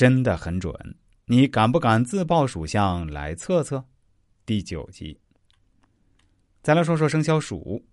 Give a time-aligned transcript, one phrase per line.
[0.00, 0.72] 真的很准。
[1.26, 3.84] 你敢不敢自报属相来测测？
[4.46, 5.20] 第九集。
[6.62, 7.84] 再来说说生肖鼠。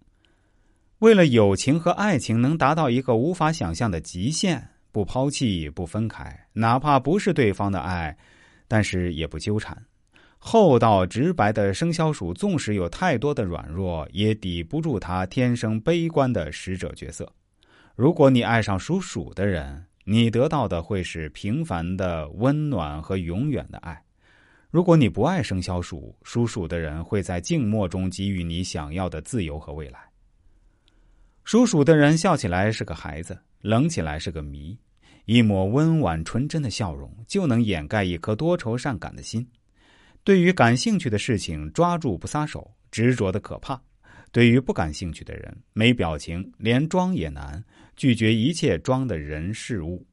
[0.99, 8.17] 为了友情和爱情能达到一个无法想象的极限，不抛弃，不分开，哪怕不是对方的爱，
[8.69, 9.77] 但是也不纠缠。
[10.37, 17.29] 厚道直白的生肖鼠，纵使有太多的软弱，也抵不住他天生悲观的使者角色。
[17.97, 24.01] 如果你爱上属鼠的人，你得到的会是平凡的温暖和永远的爱。
[24.71, 29.99] 如果你不爱生肖鼠，属鼠的人会在静默中给予你想要的自由和未来。
[31.43, 34.77] 属鼠的人笑起来是个孩子，冷起来是个谜。
[35.25, 39.45] 一抹温婉纯真的笑容就能掩盖一颗多愁善感的心。
[40.23, 43.75] 对于感兴趣的事情，抓住不撒手，执着的可怕；
[44.37, 47.65] 对于不感兴趣的人，没表情，连装也难，
[47.95, 50.05] 拒绝一切装的人事物。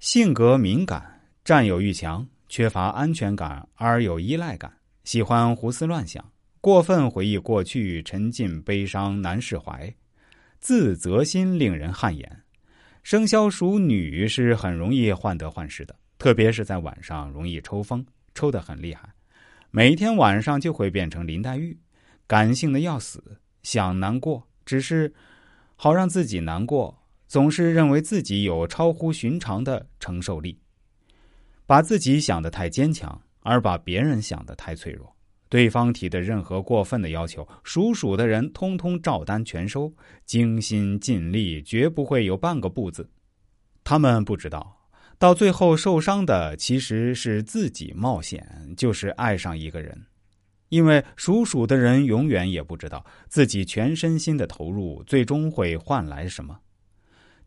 [0.00, 6.32] 性格敏感，占有欲强，缺乏安全感而有依赖感，喜欢胡思乱想，
[6.62, 9.94] 过分回忆过去，沉浸悲伤难释怀。
[10.58, 12.42] 自责心令人汗颜，
[13.02, 18.02] 生肖属女是很容易患得患失的，特别是在晚上容易抽风，
[18.34, 19.06] 抽得很厉害，
[19.70, 21.76] 每天晚上就会变成林黛玉，
[22.26, 25.12] 感性的要死，想难过，只是
[25.76, 30.58] 好让自己难过，总是认为自己有超乎寻常的承受力，
[31.66, 35.14] 把自己想得太坚强，而把别人想得太脆弱。
[35.50, 39.92] 对方提的任何过分的要求，属鼠的人通通照单全收，
[40.24, 43.08] 精心尽力，绝不会有半个不字。
[43.84, 44.88] 他们不知道，
[45.18, 50.06] 到最后受伤的其实是自己冒险，就是爱上一个人。
[50.74, 56.58] 因为属鼠的人永远也不知道自己全身心的投入最终会换来什么。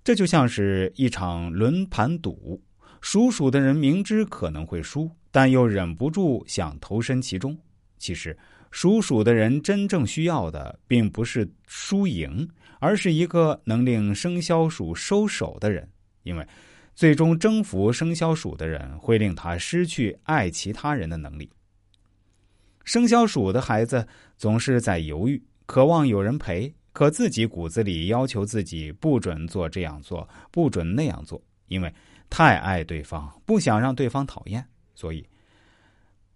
[0.02, 2.64] 这就像是一场轮盘赌，
[3.02, 7.58] 属鼠的人明知可能会输，但又忍不住想投身其中。
[7.98, 8.38] 其实，
[8.72, 12.48] 属鼠的人真正需要的，并不是输赢，
[12.80, 15.90] 而是一个能令生肖鼠收手的人。
[16.24, 16.48] 因为，
[16.96, 21.52] 最终征服生肖鼠的人，会令他失去爱其他人的能力。
[22.88, 31.94] 生肖鼠的孩子总是在犹豫，渴望有人陪，可自己骨子里要求自己不准做这样做，不准那样做，因为
[32.30, 34.66] 太爱对方，不想让对方讨厌，
[34.96, 35.28] 所以。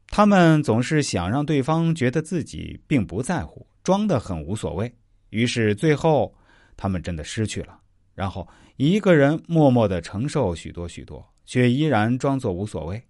[0.07, 4.93] 他们总是想让对方觉得自己并不在乎，装得很无所谓。
[5.29, 6.35] 于是最后，
[6.75, 7.79] 他们真的失去了。
[8.13, 8.45] 然后
[8.75, 13.01] 一个人默默的承受许多许多，却依然装作无所谓，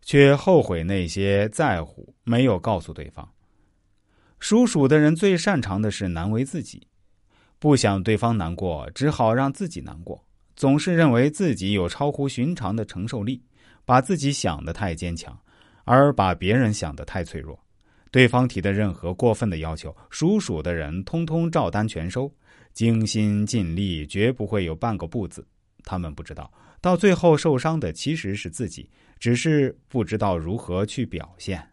[0.00, 3.26] 却后悔那些在乎没有告诉对方。
[4.38, 6.86] 属鼠的人最擅长的是难为自己，
[7.58, 10.22] 不想对方难过，只好让自己难过。
[10.54, 13.42] 总是认为自己有超乎寻常的承受力，
[13.86, 15.34] 把自己想得太坚强。
[15.84, 17.56] 而把别人想得太脆弱，
[18.10, 22.28] 对方提的任何过分的要求，属鼠的人通通照单全收，
[22.72, 25.46] 精心尽力，绝不会有半个不字。
[25.84, 31.64] 他们不知道，到最后受伤的其实是自己，只是不知道如何去表现。